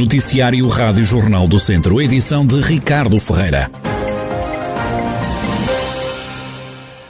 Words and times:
Noticiário 0.00 0.66
Rádio 0.66 1.04
Jornal 1.04 1.46
do 1.46 1.58
Centro, 1.58 2.00
edição 2.00 2.46
de 2.46 2.58
Ricardo 2.58 3.20
Ferreira. 3.20 3.70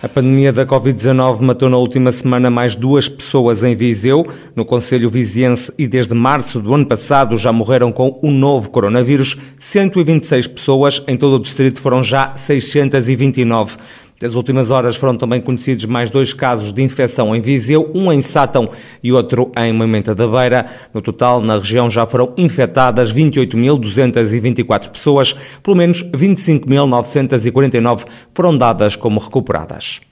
A 0.03 0.09
pandemia 0.09 0.53
da 0.53 0.67
Covid-19 0.67 1.41
matou 1.41 1.71
na 1.71 1.77
última 1.77 2.11
semana 2.11 2.51
mais 2.51 2.75
duas 2.75 3.09
pessoas 3.09 3.63
em 3.63 3.77
Viseu. 3.77 4.27
No 4.57 4.65
Conselho 4.65 5.09
Viziense 5.09 5.73
e 5.79 5.87
desde 5.87 6.15
março 6.15 6.59
do 6.59 6.75
ano 6.75 6.85
passado 6.85 7.37
já 7.37 7.53
morreram 7.53 7.93
com 7.93 8.19
o 8.21 8.29
novo 8.29 8.71
coronavírus 8.71 9.37
126 9.61 10.49
pessoas. 10.49 11.01
Em 11.07 11.17
todo 11.17 11.37
o 11.37 11.41
distrito 11.41 11.81
foram 11.81 12.03
já 12.03 12.35
629. 12.35 13.77
Nas 14.23 14.35
últimas 14.35 14.71
horas 14.71 14.97
foram 14.97 15.17
também 15.17 15.41
conhecidos 15.41 15.87
mais 15.87 16.11
dois 16.11 16.35
casos 16.35 16.75
de 16.75 16.83
infecção 16.83 17.35
em 17.35 17.41
Viseu, 17.41 17.91
um 17.95 18.13
em 18.13 18.21
Sátão 18.21 18.69
e 19.03 19.11
outro 19.11 19.51
em 19.57 19.73
Moimenta 19.73 20.15
da 20.15 20.29
Beira. 20.29 20.67
No 20.93 21.01
total, 21.01 21.41
na 21.41 21.57
região 21.57 21.89
já 21.89 22.07
foram 22.07 22.35
infectadas 22.37 23.11
28.224 23.15 24.91
pessoas, 24.91 25.35
pelo 25.63 25.75
menos 25.75 26.05
25.949 26.05 28.05
foram 28.35 28.59
dadas 28.59 28.95
como 28.95 29.19
recuperadas. 29.19 30.03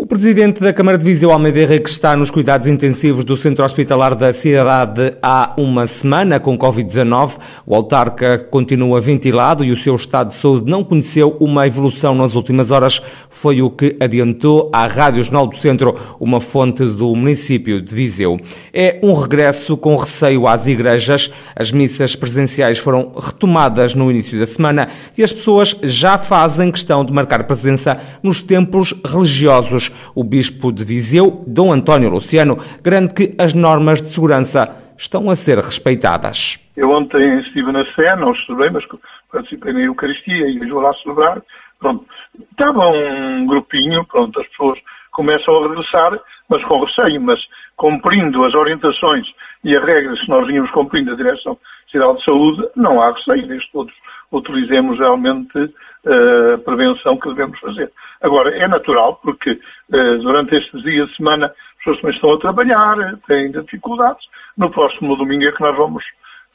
O 0.00 0.06
presidente 0.06 0.62
da 0.62 0.72
Câmara 0.72 0.96
de 0.96 1.04
Viseu, 1.04 1.30
Almeida 1.30 1.60
Henrique, 1.60 1.90
está 1.90 2.16
nos 2.16 2.30
cuidados 2.30 2.66
intensivos 2.66 3.22
do 3.22 3.36
centro 3.36 3.62
hospitalar 3.62 4.14
da 4.14 4.32
cidade 4.32 5.12
há 5.22 5.52
uma 5.58 5.86
semana 5.86 6.40
com 6.40 6.56
Covid-19. 6.56 7.36
O 7.66 7.74
autarca 7.74 8.38
continua 8.38 8.98
ventilado 8.98 9.62
e 9.62 9.70
o 9.70 9.76
seu 9.76 9.94
estado 9.94 10.28
de 10.28 10.36
saúde 10.36 10.70
não 10.70 10.82
conheceu 10.82 11.36
uma 11.38 11.66
evolução 11.66 12.14
nas 12.14 12.34
últimas 12.34 12.70
horas. 12.70 13.02
Foi 13.28 13.60
o 13.60 13.70
que 13.70 13.94
adiantou 14.00 14.70
à 14.72 14.86
Rádio 14.86 15.22
Jornal 15.22 15.46
do 15.46 15.58
Centro, 15.58 15.94
uma 16.18 16.40
fonte 16.40 16.82
do 16.82 17.14
município 17.14 17.82
de 17.82 17.94
Viseu. 17.94 18.38
É 18.72 18.98
um 19.02 19.12
regresso 19.12 19.76
com 19.76 19.96
receio 19.96 20.48
às 20.48 20.66
igrejas. 20.66 21.30
As 21.54 21.70
missas 21.70 22.16
presenciais 22.16 22.78
foram 22.78 23.12
retomadas 23.14 23.94
no 23.94 24.10
início 24.10 24.40
da 24.40 24.46
semana 24.46 24.88
e 25.16 25.22
as 25.22 25.30
pessoas 25.30 25.76
já 25.82 26.16
fazem 26.16 26.72
questão 26.72 27.04
de 27.04 27.12
marcar 27.12 27.44
presença 27.44 28.00
nos 28.22 28.40
templos 28.40 28.94
religiosos. 29.04 29.89
O 30.14 30.24
bispo 30.24 30.72
de 30.72 30.84
Viseu, 30.84 31.44
Dom 31.46 31.72
António 31.72 32.10
Luciano, 32.10 32.58
garante 32.82 33.14
que 33.14 33.34
as 33.42 33.54
normas 33.54 34.00
de 34.00 34.08
segurança 34.08 34.68
estão 34.96 35.30
a 35.30 35.36
ser 35.36 35.58
respeitadas. 35.58 36.58
Eu 36.76 36.90
ontem 36.90 37.40
estive 37.40 37.72
na 37.72 37.84
Sé, 37.94 38.16
não 38.16 38.34
celebrei, 38.34 38.70
mas 38.70 38.84
participei 39.30 39.72
na 39.72 39.80
Eucaristia 39.80 40.48
e 40.48 40.58
vou 40.68 40.80
lá 40.80 40.92
celebrar. 41.02 41.42
Pronto, 41.78 42.04
estava 42.50 42.88
um 42.88 43.46
grupinho, 43.46 44.04
pronto, 44.04 44.38
as 44.40 44.46
pessoas 44.48 44.78
começam 45.12 45.54
a 45.56 45.68
regressar, 45.68 46.20
mas 46.48 46.62
com 46.64 46.84
receio, 46.84 47.20
mas 47.20 47.40
cumprindo 47.76 48.44
as 48.44 48.54
orientações 48.54 49.26
e 49.64 49.76
as 49.76 49.84
regras 49.84 50.20
que 50.20 50.28
nós 50.28 50.46
vínhamos 50.46 50.70
cumprindo 50.70 51.12
a 51.12 51.16
Direção-Geral 51.16 52.16
de 52.16 52.24
Saúde, 52.24 52.68
não 52.76 53.00
há 53.00 53.12
receio, 53.12 53.46
desde 53.46 53.70
todos 53.72 53.92
utilizemos 54.32 54.98
realmente 54.98 55.58
uh, 55.58 56.54
a 56.54 56.58
prevenção 56.58 57.18
que 57.18 57.28
devemos 57.28 57.58
fazer. 57.60 57.90
Agora, 58.22 58.54
é 58.56 58.68
natural, 58.68 59.18
porque 59.22 59.52
uh, 59.52 60.18
durante 60.18 60.54
estes 60.54 60.82
dias 60.82 61.14
semana 61.16 61.46
as 61.46 61.76
pessoas 61.78 62.00
também 62.00 62.14
estão 62.14 62.34
a 62.34 62.38
trabalhar, 62.38 63.18
têm 63.26 63.50
dificuldades. 63.50 64.24
No 64.56 64.70
próximo 64.70 65.16
domingo 65.16 65.44
é 65.44 65.52
que 65.52 65.62
nós 65.62 65.76
vamos 65.76 66.04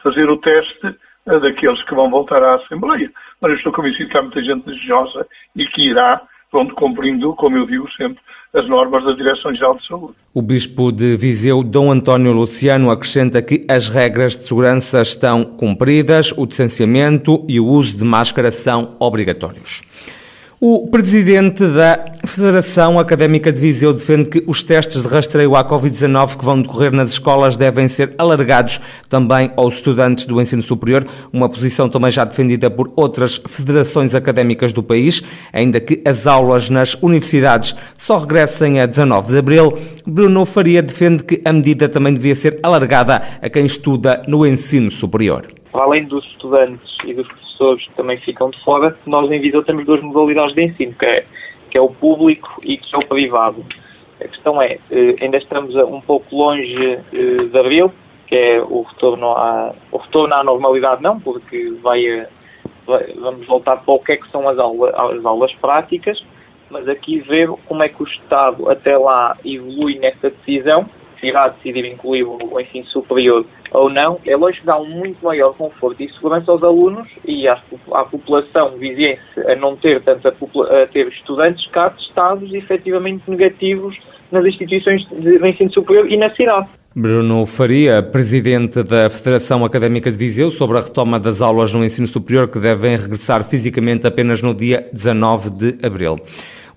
fazer 0.03 0.29
o 0.29 0.37
teste 0.37 0.87
uh, 0.87 1.39
daqueles 1.39 1.83
que 1.83 1.95
vão 1.95 2.09
voltar 2.09 2.43
à 2.43 2.55
Assembleia. 2.55 3.11
Mas 3.41 3.51
eu 3.51 3.57
estou 3.57 3.73
convencido 3.73 4.09
que 4.09 4.17
há 4.17 4.21
muita 4.21 4.43
gente 4.43 4.65
desejosa 4.65 5.25
e 5.55 5.65
que 5.65 5.89
irá, 5.89 6.21
pronto, 6.51 6.75
cumprindo, 6.75 7.33
como 7.33 7.57
eu 7.57 7.65
digo 7.65 7.89
sempre, 7.93 8.19
as 8.53 8.67
normas 8.69 9.03
da 9.03 9.11
Direção-Geral 9.11 9.75
de 9.75 9.85
Saúde. 9.85 10.13
O 10.33 10.41
Bispo 10.41 10.91
de 10.91 11.17
Viseu, 11.17 11.61
Dom 11.61 11.91
António 11.91 12.31
Luciano, 12.31 12.89
acrescenta 12.89 13.41
que 13.41 13.65
as 13.69 13.89
regras 13.89 14.37
de 14.37 14.43
segurança 14.43 15.01
estão 15.01 15.43
cumpridas, 15.43 16.31
o 16.37 16.45
distanciamento 16.45 17.43
e 17.49 17.59
o 17.59 17.65
uso 17.65 17.97
de 17.97 18.05
máscara 18.05 18.51
são 18.51 18.95
obrigatórios. 18.99 19.83
O 20.61 20.87
presidente 20.87 21.67
da 21.67 22.05
Federação 22.25 22.97
Académica 22.97 23.51
de 23.51 23.59
Viseu 23.59 23.91
defende 23.91 24.29
que 24.29 24.43
os 24.47 24.63
testes 24.63 25.03
de 25.03 25.09
rastreio 25.09 25.53
à 25.53 25.65
Covid-19 25.65 26.37
que 26.37 26.45
vão 26.45 26.61
decorrer 26.61 26.93
nas 26.93 27.11
escolas 27.11 27.57
devem 27.57 27.89
ser 27.89 28.15
alargados 28.17 28.79
também 29.09 29.51
aos 29.57 29.75
estudantes 29.75 30.23
do 30.25 30.41
ensino 30.41 30.61
superior, 30.61 31.05
uma 31.33 31.49
posição 31.49 31.89
também 31.89 32.09
já 32.09 32.23
defendida 32.23 32.71
por 32.71 32.89
outras 32.95 33.35
federações 33.35 34.15
académicas 34.15 34.71
do 34.71 34.81
país, 34.81 35.21
ainda 35.51 35.81
que 35.81 36.01
as 36.05 36.25
aulas 36.25 36.69
nas 36.69 36.93
universidades 37.03 37.75
só 37.97 38.19
regressem 38.19 38.79
a 38.79 38.85
19 38.85 39.33
de 39.33 39.37
abril. 39.37 39.73
Bruno 40.07 40.45
Faria 40.45 40.81
defende 40.81 41.25
que 41.25 41.41
a 41.43 41.51
medida 41.51 41.89
também 41.89 42.13
devia 42.13 42.33
ser 42.33 42.61
alargada 42.63 43.21
a 43.41 43.49
quem 43.49 43.65
estuda 43.65 44.23
no 44.25 44.45
ensino 44.45 44.89
superior. 44.89 45.47
Além 45.73 46.07
dos 46.07 46.25
estudantes 46.27 46.89
e 47.05 47.13
dos 47.13 47.27
professores 47.55 47.87
que 47.87 47.93
também 47.95 48.17
ficam 48.17 48.49
de 48.49 48.61
fora, 48.63 48.97
nós 49.05 49.31
em 49.31 49.39
Viseu 49.39 49.63
temos 49.63 49.85
duas 49.85 50.01
modalidades 50.01 50.53
de 50.53 50.63
ensino, 50.63 50.93
que 50.93 51.05
é, 51.05 51.25
que 51.71 51.77
é 51.77 51.81
o 51.81 51.89
público 51.89 52.49
e 52.61 52.77
que 52.77 52.93
é 52.93 52.97
o 52.97 53.07
privado. 53.07 53.65
A 54.21 54.27
questão 54.27 54.61
é, 54.61 54.77
eh, 54.91 55.15
ainda 55.21 55.37
estamos 55.37 55.75
um 55.75 56.01
pouco 56.01 56.35
longe 56.35 56.99
eh, 57.13 57.43
de 57.51 57.57
abril, 57.57 57.91
que 58.27 58.35
é 58.35 58.61
o 58.61 58.81
retorno 58.81 59.31
à, 59.31 59.73
o 59.91 59.97
retorno 59.97 60.33
à 60.33 60.43
normalidade 60.43 61.01
não, 61.01 61.19
porque 61.19 61.73
vai, 61.81 62.27
vai, 62.85 63.13
vamos 63.13 63.45
voltar 63.45 63.77
para 63.77 63.93
o 63.93 63.99
que 63.99 64.13
é 64.13 64.17
que 64.17 64.29
são 64.31 64.47
as 64.47 64.57
aulas, 64.57 64.93
as 64.95 65.25
aulas 65.25 65.53
práticas, 65.55 66.23
mas 66.69 66.87
aqui 66.87 67.19
ver 67.19 67.49
como 67.67 67.83
é 67.83 67.89
que 67.89 68.01
o 68.01 68.07
Estado 68.07 68.69
até 68.69 68.97
lá 68.97 69.37
evolui 69.43 69.99
nesta 69.99 70.29
decisão 70.29 70.89
irá 71.25 71.49
decidir 71.49 71.85
incluir 71.85 72.23
o 72.23 72.59
ensino 72.59 72.85
superior 72.85 73.45
ou 73.71 73.89
não, 73.89 74.19
é 74.25 74.35
lógico 74.35 74.61
que 74.61 74.67
dá 74.67 74.79
um 74.79 74.87
muito 74.87 75.23
maior 75.23 75.53
conforto 75.53 76.01
e 76.01 76.09
segurança 76.13 76.51
aos 76.51 76.63
alunos 76.63 77.07
e 77.25 77.47
à, 77.47 77.61
à 77.91 78.05
população 78.05 78.77
viziense 78.77 79.21
a 79.47 79.55
não 79.55 79.75
ter 79.75 80.01
tanto 80.01 80.27
a, 80.27 80.83
a 80.83 80.87
ter 80.87 81.07
estudantes 81.07 81.65
cá 81.67 81.89
testados 81.89 82.53
efetivamente 82.53 83.29
negativos 83.29 83.97
nas 84.31 84.45
instituições 84.45 85.05
de 85.09 85.47
ensino 85.47 85.71
superior 85.73 86.09
e 86.11 86.17
na 86.17 86.29
cidade. 86.35 86.67
Bruno 86.97 87.45
Faria, 87.45 88.01
presidente 88.01 88.81
da 88.81 89.09
Federação 89.09 89.65
Académica 89.65 90.09
de 90.09 90.17
Viseu, 90.17 90.49
sobre 90.49 90.77
a 90.77 90.81
retoma 90.81 91.19
das 91.19 91.41
aulas 91.41 91.73
no 91.73 91.83
ensino 91.83 92.07
superior 92.07 92.47
que 92.47 92.57
devem 92.57 92.95
regressar 92.95 93.43
fisicamente 93.43 94.07
apenas 94.07 94.41
no 94.41 94.53
dia 94.53 94.87
19 94.93 95.49
de 95.49 95.85
abril. 95.85 96.15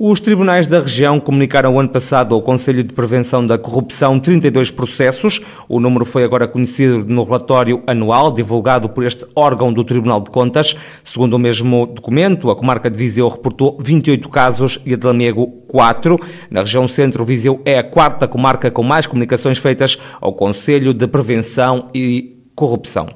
Os 0.00 0.20
tribunais 0.20 0.68
da 0.68 0.78
região 0.78 1.18
comunicaram 1.18 1.76
ano 1.76 1.88
passado 1.88 2.32
ao 2.32 2.40
Conselho 2.40 2.84
de 2.84 2.94
Prevenção 2.94 3.44
da 3.44 3.58
Corrupção 3.58 4.20
32 4.20 4.70
processos. 4.70 5.40
O 5.68 5.80
número 5.80 6.04
foi 6.04 6.22
agora 6.22 6.46
conhecido 6.46 7.04
no 7.04 7.24
relatório 7.24 7.82
anual 7.84 8.30
divulgado 8.30 8.88
por 8.88 9.04
este 9.04 9.26
órgão 9.34 9.72
do 9.72 9.82
Tribunal 9.82 10.20
de 10.20 10.30
Contas. 10.30 10.76
Segundo 11.04 11.34
o 11.34 11.38
mesmo 11.38 11.84
documento, 11.84 12.48
a 12.48 12.54
comarca 12.54 12.88
de 12.88 12.96
Viseu 12.96 13.26
reportou 13.26 13.76
28 13.80 14.28
casos 14.28 14.80
e 14.86 14.94
a 14.94 14.96
de 14.96 15.04
Lamego 15.04 15.48
4. 15.66 16.16
Na 16.48 16.60
região 16.60 16.86
centro, 16.86 17.24
Viseu 17.24 17.60
é 17.64 17.76
a 17.76 17.82
quarta 17.82 18.28
comarca 18.28 18.70
com 18.70 18.84
mais 18.84 19.04
comunicações 19.04 19.58
feitas 19.58 19.98
ao 20.20 20.32
Conselho 20.32 20.94
de 20.94 21.08
Prevenção 21.08 21.90
e 21.92 22.37
Corrupção. 22.58 23.06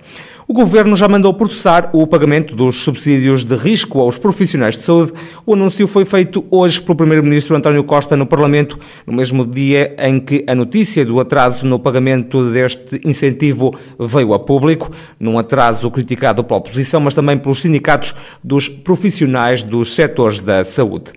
O 0.46 0.52
governo 0.52 0.94
já 0.94 1.08
mandou 1.08 1.34
processar 1.34 1.90
o 1.92 2.06
pagamento 2.06 2.54
dos 2.54 2.76
subsídios 2.76 3.42
de 3.42 3.56
risco 3.56 3.98
aos 3.98 4.16
profissionais 4.16 4.76
de 4.76 4.84
saúde. 4.84 5.12
O 5.44 5.54
anúncio 5.54 5.88
foi 5.88 6.04
feito 6.04 6.44
hoje 6.48 6.80
pelo 6.80 6.94
primeiro-ministro 6.94 7.56
António 7.56 7.82
Costa 7.82 8.16
no 8.16 8.24
Parlamento, 8.24 8.78
no 9.04 9.12
mesmo 9.12 9.44
dia 9.44 9.96
em 9.98 10.20
que 10.20 10.44
a 10.46 10.54
notícia 10.54 11.04
do 11.04 11.18
atraso 11.18 11.66
no 11.66 11.80
pagamento 11.80 12.52
deste 12.52 13.00
incentivo 13.04 13.74
veio 13.98 14.32
a 14.32 14.38
público, 14.38 14.92
num 15.18 15.40
atraso 15.40 15.90
criticado 15.90 16.44
pela 16.44 16.60
oposição, 16.60 17.00
mas 17.00 17.12
também 17.12 17.36
pelos 17.36 17.60
sindicatos 17.60 18.14
dos 18.44 18.68
profissionais 18.68 19.64
dos 19.64 19.92
setores 19.92 20.38
da 20.38 20.64
saúde. 20.64 21.12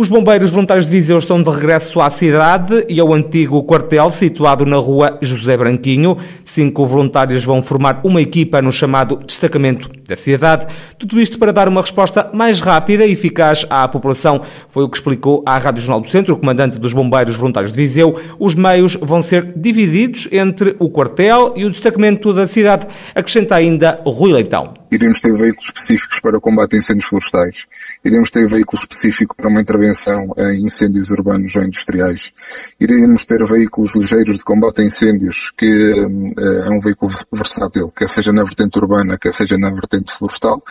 Os 0.00 0.06
bombeiros 0.06 0.52
voluntários 0.52 0.86
de 0.86 0.92
Viseu 0.92 1.18
estão 1.18 1.42
de 1.42 1.50
regresso 1.50 2.00
à 2.00 2.08
cidade 2.08 2.86
e 2.88 3.00
ao 3.00 3.12
antigo 3.12 3.64
quartel 3.64 4.12
situado 4.12 4.64
na 4.64 4.76
rua 4.76 5.18
José 5.20 5.56
Branquinho. 5.56 6.16
Cinco 6.44 6.86
voluntários 6.86 7.44
vão 7.44 7.60
formar 7.60 8.00
uma 8.04 8.22
equipa 8.22 8.62
no 8.62 8.70
chamado 8.70 9.16
destacamento 9.26 9.90
da 10.08 10.14
cidade. 10.14 10.68
Tudo 10.96 11.20
isto 11.20 11.36
para 11.36 11.52
dar 11.52 11.66
uma 11.66 11.80
resposta 11.80 12.30
mais 12.32 12.60
rápida 12.60 13.04
e 13.04 13.10
eficaz 13.10 13.66
à 13.68 13.88
população. 13.88 14.40
Foi 14.68 14.84
o 14.84 14.88
que 14.88 14.98
explicou 14.98 15.42
à 15.44 15.58
Rádio 15.58 15.82
Jornal 15.82 16.00
do 16.00 16.08
Centro 16.08 16.32
o 16.32 16.38
comandante 16.38 16.78
dos 16.78 16.92
bombeiros 16.92 17.34
voluntários 17.34 17.72
de 17.72 17.78
Viseu. 17.78 18.16
Os 18.38 18.54
meios 18.54 18.96
vão 19.02 19.20
ser 19.20 19.52
divididos 19.56 20.28
entre 20.30 20.76
o 20.78 20.88
quartel 20.88 21.54
e 21.56 21.64
o 21.64 21.70
destacamento 21.70 22.32
da 22.32 22.46
cidade. 22.46 22.86
Acrescenta 23.16 23.56
ainda 23.56 24.00
Rui 24.06 24.32
Leitão. 24.32 24.74
Iremos 24.90 25.20
ter 25.20 25.32
veículos 25.32 25.66
específicos 25.66 26.20
para 26.20 26.40
combate 26.40 26.74
a 26.74 26.78
incêndios 26.78 27.06
florestais, 27.06 27.66
iremos 28.04 28.30
ter 28.30 28.46
veículos 28.46 28.82
específicos 28.82 29.36
para 29.36 29.48
uma 29.48 29.60
intervenção 29.60 30.32
em 30.38 30.64
incêndios 30.64 31.10
urbanos 31.10 31.54
ou 31.56 31.62
industriais, 31.62 32.32
iremos 32.80 33.24
ter 33.24 33.44
veículos 33.44 33.94
ligeiros 33.94 34.38
de 34.38 34.44
combate 34.44 34.82
a 34.82 34.84
incêndios, 34.84 35.52
que 35.56 35.66
é 35.66 36.70
um 36.70 36.80
veículo 36.80 37.12
versátil, 37.32 37.90
quer 37.90 38.08
seja 38.08 38.32
na 38.32 38.44
vertente 38.44 38.78
urbana, 38.78 39.18
quer 39.18 39.32
seja 39.32 39.56
na 39.58 39.70
vertente 39.70 40.12
florestal, 40.16 40.62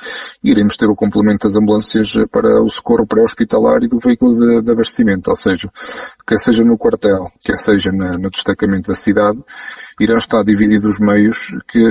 iremos 0.43 0.77
ter 0.77 0.87
o 0.87 0.95
complemento 0.95 1.47
das 1.47 1.55
ambulâncias 1.55 2.13
para 2.31 2.61
o 2.61 2.69
socorro 2.69 3.05
pré-hospitalar 3.05 3.83
e 3.83 3.87
do 3.87 3.99
veículo 3.99 4.33
de, 4.33 4.61
de, 4.61 4.71
abastecimento, 4.71 5.29
ou 5.29 5.35
seja, 5.35 5.69
quer 6.25 6.39
seja 6.39 6.63
no 6.63 6.77
quartel, 6.77 7.27
quer 7.43 7.57
seja 7.57 7.91
na, 7.91 8.17
no 8.17 8.29
destacamento 8.29 8.87
da 8.87 8.95
cidade, 8.95 9.39
irão 9.99 10.17
estar 10.17 10.43
divididos 10.43 10.85
os 10.85 10.99
meios 10.99 11.55
que 11.67 11.83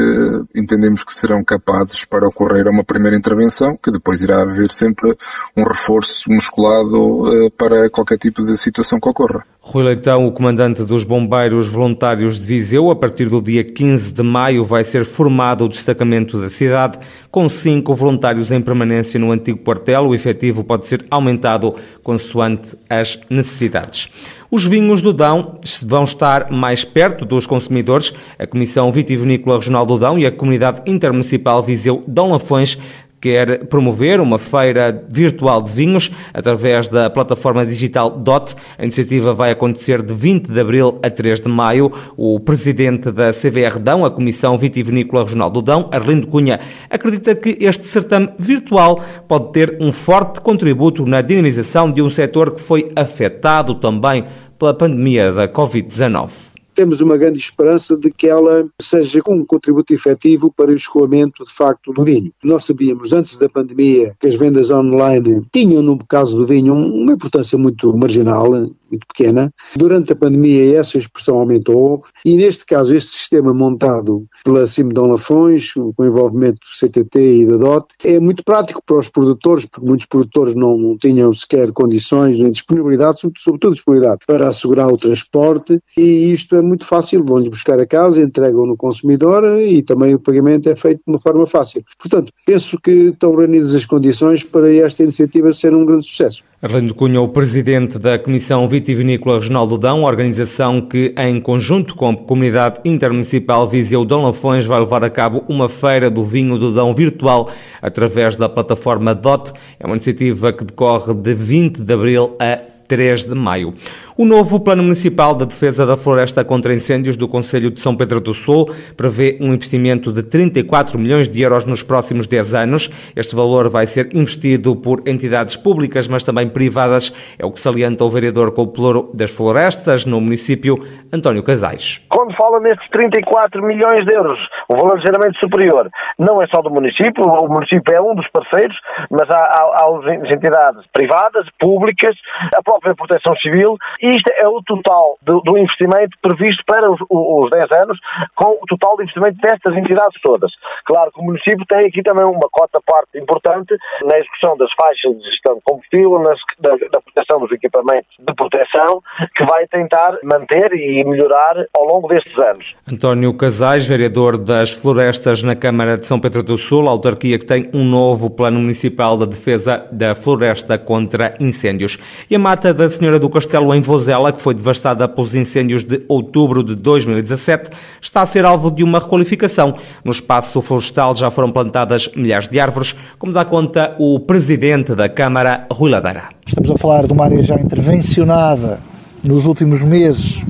entendemos 0.54 1.02
que 1.02 1.12
serão 1.12 1.44
capazes 1.44 2.04
para 2.04 2.15
ocorrer 2.24 2.68
uma 2.68 2.84
primeira 2.84 3.16
intervenção, 3.16 3.76
que 3.76 3.90
depois 3.90 4.22
irá 4.22 4.42
haver 4.42 4.70
sempre 4.70 5.16
um 5.56 5.64
reforço 5.64 6.30
musculado 6.30 6.96
uh, 6.96 7.50
para 7.52 7.90
qualquer 7.90 8.18
tipo 8.18 8.44
de 8.44 8.56
situação 8.56 9.00
que 9.00 9.08
ocorra. 9.08 9.44
Rui 9.60 9.82
Leitão, 9.82 10.26
o 10.26 10.32
comandante 10.32 10.84
dos 10.84 11.02
Bombeiros 11.02 11.66
Voluntários 11.66 12.38
de 12.38 12.46
Viseu, 12.46 12.88
a 12.88 12.94
partir 12.94 13.28
do 13.28 13.42
dia 13.42 13.64
15 13.64 14.12
de 14.12 14.22
maio 14.22 14.64
vai 14.64 14.84
ser 14.84 15.04
formado 15.04 15.64
o 15.64 15.68
destacamento 15.68 16.40
da 16.40 16.48
cidade, 16.48 17.00
com 17.32 17.48
cinco 17.48 17.92
voluntários 17.92 18.52
em 18.52 18.60
permanência 18.60 19.18
no 19.18 19.32
antigo 19.32 19.58
quartel. 19.58 20.06
O 20.06 20.14
efetivo 20.14 20.62
pode 20.62 20.86
ser 20.86 21.04
aumentado 21.10 21.74
consoante 22.02 22.76
as 22.88 23.18
necessidades. 23.28 24.08
Os 24.50 24.64
vinhos 24.64 25.02
do 25.02 25.12
Dão 25.12 25.58
vão 25.84 26.04
estar 26.04 26.50
mais 26.50 26.84
perto 26.84 27.24
dos 27.24 27.46
consumidores. 27.46 28.12
A 28.38 28.46
Comissão 28.46 28.92
Vitivinícola 28.92 29.56
Regional 29.56 29.84
do 29.84 29.98
Dão 29.98 30.18
e 30.18 30.26
a 30.26 30.32
Comunidade 30.32 30.82
Intermunicipal 30.86 31.62
Viseu 31.62 32.04
Dão 32.06 32.30
Lafões 32.30 32.78
quer 33.20 33.66
promover 33.66 34.20
uma 34.20 34.38
feira 34.38 35.04
virtual 35.10 35.62
de 35.62 35.72
vinhos 35.72 36.10
através 36.32 36.88
da 36.88 37.08
plataforma 37.10 37.64
digital 37.64 38.10
DOT. 38.10 38.54
A 38.78 38.84
iniciativa 38.84 39.34
vai 39.34 39.50
acontecer 39.50 40.02
de 40.02 40.14
20 40.14 40.52
de 40.52 40.60
abril 40.60 40.98
a 41.02 41.10
3 41.10 41.40
de 41.40 41.48
maio. 41.48 41.92
O 42.16 42.38
presidente 42.40 43.10
da 43.10 43.32
CVR 43.32 43.78
Dão, 43.80 44.04
a 44.04 44.10
Comissão 44.10 44.56
Vitivinícola 44.58 45.24
Regional 45.24 45.50
do 45.50 45.62
Dão, 45.62 45.88
Arlindo 45.92 46.26
Cunha, 46.26 46.60
acredita 46.90 47.34
que 47.34 47.56
este 47.60 47.84
certame 47.84 48.28
virtual 48.38 49.02
pode 49.26 49.52
ter 49.52 49.76
um 49.80 49.92
forte 49.92 50.40
contributo 50.40 51.06
na 51.06 51.20
dinamização 51.20 51.90
de 51.90 52.02
um 52.02 52.10
setor 52.10 52.52
que 52.52 52.60
foi 52.60 52.90
afetado 52.94 53.74
também 53.74 54.24
pela 54.58 54.74
pandemia 54.74 55.32
da 55.32 55.48
Covid-19 55.48 56.55
temos 56.76 57.00
uma 57.00 57.16
grande 57.16 57.38
esperança 57.38 57.96
de 57.96 58.10
que 58.12 58.28
ela 58.28 58.68
seja 58.80 59.22
um 59.26 59.44
contributo 59.44 59.94
efetivo 59.94 60.52
para 60.54 60.70
o 60.70 60.74
escoamento, 60.74 61.42
de 61.42 61.52
facto, 61.52 61.90
do 61.92 62.04
vinho. 62.04 62.30
Nós 62.44 62.66
sabíamos, 62.66 63.14
antes 63.14 63.36
da 63.36 63.48
pandemia, 63.48 64.14
que 64.20 64.26
as 64.26 64.36
vendas 64.36 64.70
online 64.70 65.44
tinham, 65.50 65.82
no 65.82 65.96
caso 66.06 66.36
do 66.36 66.46
vinho, 66.46 66.74
uma 66.74 67.14
importância 67.14 67.56
muito 67.56 67.96
marginal, 67.96 68.52
muito 68.90 69.06
pequena. 69.06 69.52
Durante 69.76 70.12
a 70.12 70.16
pandemia 70.16 70.78
essa 70.78 70.98
expressão 70.98 71.36
aumentou 71.36 72.02
e 72.24 72.36
neste 72.36 72.64
caso 72.66 72.94
este 72.94 73.10
sistema 73.10 73.52
montado 73.52 74.26
pela 74.44 74.66
Simdon 74.66 75.08
Lafões, 75.08 75.72
com 75.72 75.92
o 75.96 76.04
envolvimento 76.04 76.60
do 76.60 76.88
CTT 76.88 77.18
e 77.18 77.46
da 77.46 77.56
DOT, 77.56 77.86
é 78.04 78.18
muito 78.18 78.44
prático 78.44 78.82
para 78.84 78.98
os 78.98 79.08
produtores, 79.08 79.66
porque 79.66 79.86
muitos 79.86 80.06
produtores 80.06 80.54
não, 80.54 80.76
não 80.76 80.96
tinham 80.96 81.32
sequer 81.32 81.72
condições 81.72 82.38
nem 82.38 82.50
disponibilidade, 82.50 83.20
sobretudo 83.20 83.74
disponibilidade, 83.74 84.20
para 84.26 84.48
assegurar 84.48 84.88
o 84.88 84.96
transporte 84.96 85.80
e 85.96 86.32
isto 86.32 86.56
é 86.56 86.62
muito 86.62 86.84
fácil, 86.84 87.24
vão-lhe 87.24 87.50
buscar 87.50 87.78
a 87.78 87.86
casa, 87.86 88.22
entregam 88.22 88.66
no 88.66 88.76
consumidor 88.76 89.44
e 89.60 89.82
também 89.82 90.14
o 90.14 90.20
pagamento 90.20 90.68
é 90.68 90.76
feito 90.76 90.98
de 90.98 91.04
uma 91.12 91.18
forma 91.18 91.46
fácil. 91.46 91.82
Portanto, 91.98 92.32
penso 92.46 92.78
que 92.80 92.90
estão 92.90 93.34
reunidas 93.34 93.74
as 93.74 93.84
condições 93.84 94.44
para 94.44 94.72
esta 94.74 95.02
iniciativa 95.02 95.52
ser 95.52 95.74
um 95.74 95.84
grande 95.84 96.06
sucesso. 96.06 96.44
Arlindo 96.60 96.94
Cunha, 96.94 97.20
o 97.20 97.28
presidente 97.28 97.98
da 97.98 98.18
Comissão 98.18 98.66
Vitivinícola 98.76 99.36
Regional 99.36 99.66
do 99.66 99.78
Dão, 99.78 100.02
organização 100.02 100.82
que, 100.82 101.14
em 101.16 101.40
conjunto 101.40 101.94
com 101.94 102.10
a 102.10 102.14
Comunidade 102.14 102.78
Intermunicipal 102.84 103.66
Viseu 103.66 104.04
Dão 104.04 104.22
Lafões, 104.22 104.66
vai 104.66 104.78
levar 104.78 105.02
a 105.02 105.08
cabo 105.08 105.42
uma 105.48 105.66
feira 105.66 106.10
do 106.10 106.22
vinho 106.22 106.58
do 106.58 106.70
Dão 106.70 106.94
virtual 106.94 107.50
através 107.80 108.36
da 108.36 108.50
plataforma 108.50 109.14
DOT. 109.14 109.54
É 109.80 109.86
uma 109.86 109.94
iniciativa 109.94 110.52
que 110.52 110.62
decorre 110.62 111.14
de 111.14 111.32
20 111.32 111.80
de 111.80 111.94
abril 111.94 112.36
a 112.38 112.60
3 112.86 113.24
de 113.24 113.34
maio. 113.34 113.72
O 114.18 114.24
novo 114.24 114.58
Plano 114.58 114.82
Municipal 114.82 115.34
de 115.34 115.44
Defesa 115.44 115.84
da 115.84 115.94
Floresta 115.94 116.42
contra 116.42 116.72
Incêndios 116.72 117.18
do 117.18 117.28
Conselho 117.28 117.70
de 117.70 117.82
São 117.82 117.94
Pedro 117.94 118.18
do 118.18 118.32
Sul 118.32 118.64
prevê 118.96 119.36
um 119.42 119.52
investimento 119.52 120.10
de 120.10 120.22
34 120.22 120.98
milhões 120.98 121.28
de 121.28 121.42
euros 121.42 121.66
nos 121.66 121.82
próximos 121.82 122.26
10 122.26 122.54
anos. 122.54 122.88
Este 123.14 123.36
valor 123.36 123.68
vai 123.68 123.86
ser 123.86 124.08
investido 124.16 124.74
por 124.74 125.02
entidades 125.06 125.54
públicas, 125.54 126.08
mas 126.08 126.24
também 126.24 126.48
privadas, 126.48 127.12
é 127.38 127.44
o 127.44 127.52
que 127.52 127.60
salienta 127.60 128.04
o 128.04 128.08
vereador 128.08 128.54
com 128.54 128.62
o 128.62 128.66
Pluro 128.66 129.10
das 129.12 129.30
Florestas 129.30 130.06
no 130.06 130.18
município, 130.18 130.76
António 131.12 131.42
Casais. 131.42 132.02
Quando 132.08 132.34
fala 132.36 132.58
nestes 132.60 132.88
34 132.88 133.62
milhões 133.62 134.06
de 134.06 134.14
euros, 134.14 134.38
o 134.70 134.78
valor 134.78 134.96
ligeiramente 134.96 135.38
superior, 135.38 135.90
não 136.18 136.40
é 136.40 136.46
só 136.46 136.62
do 136.62 136.70
município, 136.70 137.22
o 137.22 137.48
município 137.48 137.94
é 137.94 138.00
um 138.00 138.14
dos 138.14 138.26
parceiros, 138.30 138.78
mas 139.10 139.28
há, 139.28 139.34
há, 139.34 139.84
há 139.84 140.14
entidades 140.32 140.86
privadas, 140.90 141.46
públicas, 141.60 142.16
a 142.56 142.62
própria 142.62 142.94
Proteção 142.94 143.36
Civil 143.36 143.76
isto 144.10 144.30
é 144.36 144.46
o 144.48 144.62
total 144.62 145.18
do, 145.22 145.40
do 145.40 145.58
investimento 145.58 146.16
previsto 146.20 146.62
para 146.66 146.90
os, 146.90 147.00
os 147.08 147.50
10 147.50 147.72
anos, 147.72 147.98
com 148.34 148.58
o 148.62 148.66
total 148.66 148.96
de 148.96 149.04
investimento 149.04 149.38
destas 149.40 149.76
entidades 149.76 150.20
todas. 150.22 150.50
Claro 150.84 151.10
que 151.12 151.20
o 151.20 151.24
município 151.24 151.64
tem 151.66 151.86
aqui 151.86 152.02
também 152.02 152.24
uma 152.24 152.48
cota 152.50 152.80
parte 152.84 153.18
importante 153.18 153.74
na 154.04 154.18
execução 154.18 154.56
das 154.56 154.70
faixas 154.72 155.16
de 155.18 155.30
gestão 155.30 155.56
de 155.56 155.60
combustível, 155.62 156.18
nas, 156.20 156.38
da, 156.58 156.70
da 156.70 157.00
proteção 157.00 157.40
dos 157.40 157.52
equipamentos 157.52 158.08
de 158.18 158.34
proteção, 158.34 159.02
que 159.34 159.44
vai 159.44 159.66
tentar 159.66 160.18
manter 160.22 160.72
e 160.72 161.04
melhorar 161.04 161.64
ao 161.76 161.84
longo 161.84 162.08
destes 162.08 162.36
anos. 162.38 162.74
António 162.90 163.34
Casais, 163.34 163.86
vereador 163.86 164.38
das 164.38 164.70
Florestas 164.70 165.42
na 165.42 165.56
Câmara 165.56 165.96
de 165.96 166.06
São 166.06 166.20
Pedro 166.20 166.42
do 166.42 166.58
Sul, 166.58 166.88
autarquia 166.88 167.38
que 167.38 167.46
tem 167.46 167.70
um 167.74 167.84
novo 167.84 168.30
plano 168.30 168.58
municipal 168.58 169.16
de 169.16 169.26
defesa 169.26 169.86
da 169.90 170.14
floresta 170.14 170.78
contra 170.78 171.34
incêndios. 171.40 171.98
E 172.30 172.36
a 172.36 172.38
mata 172.38 172.72
da 172.72 172.88
Senhora 172.88 173.18
do 173.18 173.30
Castelo 173.30 173.74
em 173.74 173.80
Vozela, 173.96 174.30
que 174.30 174.42
foi 174.42 174.52
devastada 174.52 175.08
pelos 175.08 175.34
incêndios 175.34 175.82
de 175.82 176.02
outubro 176.06 176.62
de 176.62 176.74
2017, 176.74 177.70
está 177.98 178.20
a 178.20 178.26
ser 178.26 178.44
alvo 178.44 178.70
de 178.70 178.84
uma 178.84 178.98
requalificação. 178.98 179.74
No 180.04 180.12
espaço 180.12 180.60
florestal 180.60 181.16
já 181.16 181.30
foram 181.30 181.50
plantadas 181.50 182.10
milhares 182.14 182.46
de 182.46 182.60
árvores, 182.60 182.94
como 183.18 183.32
dá 183.32 183.42
conta 183.42 183.96
o 183.98 184.20
presidente 184.20 184.94
da 184.94 185.08
Câmara, 185.08 185.66
Rui 185.72 185.90
Ladeira. 185.90 186.24
Estamos 186.46 186.70
a 186.70 186.76
falar 186.76 187.06
de 187.06 187.12
uma 187.14 187.24
área 187.24 187.42
já 187.42 187.54
intervencionada 187.54 188.80
nos 189.24 189.46
últimos 189.46 189.82
meses 189.82 190.42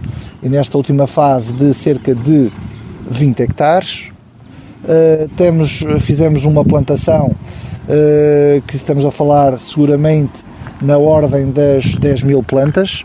e 0.43 0.49
nesta 0.49 0.77
última 0.77 1.07
fase 1.07 1.53
de 1.53 1.73
cerca 1.73 2.17
de 2.17 2.51
20 3.09 3.43
hectares. 3.45 4.09
Uh, 4.83 5.29
temos, 5.37 5.85
fizemos 6.01 6.45
uma 6.45 6.65
plantação 6.65 7.27
uh, 7.29 8.63
que 8.67 8.75
estamos 8.75 9.05
a 9.05 9.13
falar 9.13 9.61
seguramente 9.61 10.45
na 10.83 10.99
ordem 10.99 11.53
das 11.53 11.95
10 11.95 12.25
mil 12.25 12.43
plantas. 12.43 13.05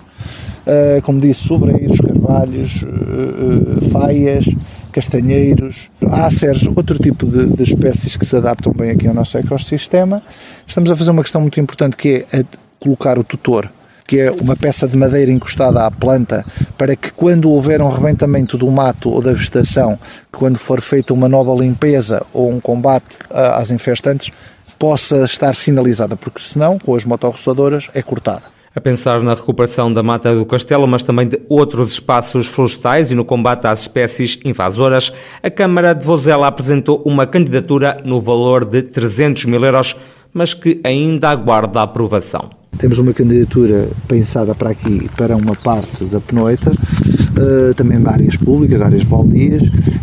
Uh, 0.61 1.01
como 1.01 1.19
disse, 1.19 1.47
sobreiros, 1.47 1.99
carvalhos, 1.99 2.83
uh, 2.83 3.89
faias, 3.89 4.45
castanheiros, 4.91 5.89
áceres, 6.11 6.67
outro 6.67 6.99
tipo 6.99 7.25
de, 7.25 7.47
de, 7.47 7.63
espécies 7.63 8.15
que 8.15 8.25
se 8.25 8.35
adaptam 8.35 8.71
bem 8.71 8.91
aqui 8.91 9.07
ao 9.07 9.13
nosso 9.13 9.37
ecossistema. 9.37 10.21
Estamos 10.67 10.91
a 10.91 10.95
fazer 10.95 11.11
uma 11.11 11.23
questão 11.23 11.41
muito 11.41 11.59
importante 11.59 11.97
que 11.97 12.25
é 12.31 12.45
colocar 12.79 13.17
o 13.17 13.23
tutor, 13.23 13.71
que 14.05 14.19
é 14.19 14.31
uma 14.31 14.55
peça 14.55 14.87
de 14.87 14.95
madeira 14.95 15.31
encostada 15.31 15.85
à 15.85 15.89
planta, 15.89 16.45
para 16.77 16.95
que 16.95 17.11
quando 17.11 17.49
houver 17.49 17.81
um 17.81 17.89
rebentamento 17.89 18.57
do 18.57 18.69
mato 18.69 19.09
ou 19.09 19.21
da 19.21 19.33
vegetação, 19.33 19.97
quando 20.31 20.59
for 20.59 20.79
feita 20.81 21.13
uma 21.13 21.27
nova 21.27 21.55
limpeza 21.55 22.23
ou 22.33 22.51
um 22.51 22.59
combate 22.59 23.17
às 23.29 23.71
infestantes, 23.71 24.31
possa 24.77 25.25
estar 25.25 25.55
sinalizada, 25.55 26.15
porque 26.15 26.41
senão, 26.41 26.77
com 26.77 26.95
as 26.95 27.05
motorroçadoras, 27.05 27.89
é 27.93 28.01
cortada 28.01 28.60
a 28.75 28.79
pensar 28.79 29.21
na 29.21 29.33
recuperação 29.33 29.91
da 29.91 30.01
mata 30.01 30.33
do 30.33 30.45
castelo, 30.45 30.87
mas 30.87 31.03
também 31.03 31.27
de 31.27 31.39
outros 31.49 31.93
espaços 31.93 32.47
florestais 32.47 33.11
e 33.11 33.15
no 33.15 33.25
combate 33.25 33.67
às 33.67 33.81
espécies 33.81 34.39
invasoras, 34.45 35.11
a 35.43 35.49
Câmara 35.49 35.93
de 35.93 36.05
Vozela 36.05 36.47
apresentou 36.47 37.01
uma 37.05 37.27
candidatura 37.27 37.97
no 38.05 38.21
valor 38.21 38.63
de 38.63 38.81
300 38.81 39.45
mil 39.45 39.63
euros, 39.63 39.95
mas 40.33 40.53
que 40.53 40.79
ainda 40.83 41.29
aguarda 41.29 41.81
a 41.81 41.83
aprovação. 41.83 42.49
Temos 42.77 42.97
uma 42.97 43.13
candidatura 43.13 43.89
pensada 44.07 44.55
para 44.55 44.69
aqui, 44.69 45.09
para 45.17 45.35
uma 45.35 45.55
parte 45.55 46.05
da 46.05 46.21
Penoita, 46.21 46.71
uh, 46.71 47.73
também 47.75 47.99
de 47.99 48.07
áreas 48.07 48.37
públicas, 48.37 48.81
áreas 48.81 49.03
baldias, 49.03 49.61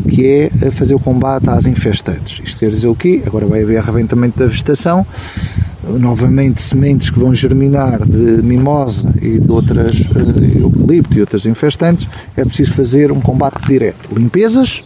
que 0.08 0.26
é 0.26 0.70
fazer 0.70 0.94
o 0.94 1.00
combate 1.00 1.48
às 1.48 1.66
infestantes. 1.66 2.40
Isto 2.44 2.58
quer 2.58 2.70
dizer 2.70 2.88
o 2.88 2.94
quê? 2.94 3.22
Agora 3.26 3.46
vai 3.46 3.62
haver 3.62 3.78
arrebentamento 3.78 4.38
da 4.38 4.46
vegetação, 4.46 5.06
novamente 5.98 6.62
sementes 6.62 7.10
que 7.10 7.18
vão 7.18 7.34
germinar 7.34 8.04
de 8.04 8.42
mimosa 8.42 9.14
e 9.20 9.38
de 9.38 9.50
outras 9.50 9.92
uh, 9.92 10.58
eucalipto 10.60 11.16
e 11.16 11.20
outras 11.20 11.46
infestantes, 11.46 12.08
é 12.36 12.44
preciso 12.44 12.72
fazer 12.74 13.12
um 13.12 13.20
combate 13.20 13.66
direto. 13.66 14.08
Limpezas, 14.14 14.82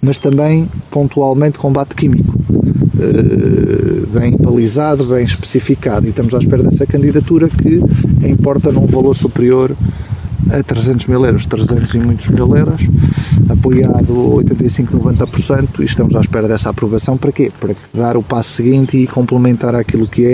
mas 0.00 0.18
também 0.18 0.68
pontualmente 0.90 1.58
combate 1.58 1.94
químico. 1.94 2.38
Eh, 3.02 4.06
bem 4.12 4.36
balizado, 4.36 5.04
bem 5.04 5.24
especificado, 5.24 6.06
e 6.06 6.10
estamos 6.10 6.34
à 6.34 6.38
espera 6.38 6.62
dessa 6.62 6.86
candidatura 6.86 7.48
que 7.48 7.80
importa 8.26 8.70
num 8.70 8.86
valor 8.86 9.14
superior 9.14 9.74
a 10.50 10.62
300 10.62 11.06
mil 11.06 11.24
euros, 11.24 11.46
300 11.46 11.94
e 11.94 11.98
muitos 11.98 12.28
mil 12.28 12.56
euros, 12.56 12.80
apoiado 13.52 14.36
85, 14.36 14.98
90% 14.98 15.80
e 15.80 15.84
estamos 15.84 16.14
à 16.14 16.20
espera 16.20 16.48
dessa 16.48 16.70
aprovação. 16.70 17.16
Para 17.16 17.32
quê? 17.32 17.52
Para 17.60 17.74
dar 17.92 18.16
o 18.16 18.22
passo 18.22 18.54
seguinte 18.54 18.96
e 18.96 19.06
complementar 19.06 19.74
aquilo 19.74 20.06
que 20.06 20.26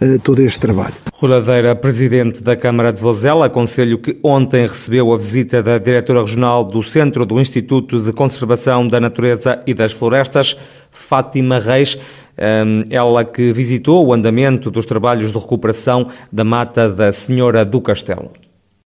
é 0.00 0.04
uh, 0.04 0.18
todo 0.20 0.40
este 0.40 0.60
trabalho. 0.60 0.94
Roladeira, 1.14 1.74
presidente 1.74 2.42
da 2.42 2.56
Câmara 2.56 2.92
de 2.92 3.00
Vozela, 3.00 3.46
aconselho 3.46 3.98
que 3.98 4.18
ontem 4.22 4.62
recebeu 4.62 5.12
a 5.12 5.16
visita 5.16 5.62
da 5.62 5.78
diretora 5.78 6.20
regional 6.20 6.64
do 6.64 6.82
Centro 6.82 7.24
do 7.24 7.40
Instituto 7.40 8.00
de 8.00 8.12
Conservação 8.12 8.86
da 8.86 9.00
Natureza 9.00 9.62
e 9.66 9.72
das 9.72 9.92
Florestas, 9.92 10.56
Fátima 10.90 11.58
Reis, 11.58 11.98
ehm, 12.36 12.84
ela 12.90 13.24
que 13.24 13.52
visitou 13.52 14.06
o 14.06 14.12
andamento 14.12 14.70
dos 14.70 14.84
trabalhos 14.84 15.32
de 15.32 15.38
recuperação 15.38 16.08
da 16.30 16.44
mata 16.44 16.88
da 16.88 17.12
Senhora 17.12 17.64
do 17.64 17.80
Castelo. 17.80 18.30